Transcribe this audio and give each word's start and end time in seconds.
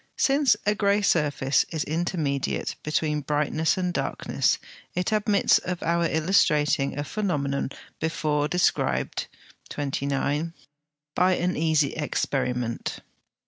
Since 0.17 0.55
a 0.65 0.73
grey 0.73 1.03
surface 1.03 1.63
is 1.69 1.83
intermediate 1.83 2.75
between 2.81 3.21
brightness 3.21 3.77
and 3.77 3.93
darkness, 3.93 4.57
it 4.95 5.11
admits 5.11 5.59
of 5.59 5.83
our 5.83 6.05
illustrating 6.09 6.97
a 6.97 7.03
phenomenon 7.03 7.69
before 7.99 8.47
described 8.47 9.27
(29) 9.69 10.55
by 11.13 11.35
an 11.35 11.55
easy 11.55 11.93
experiment. 11.93 13.01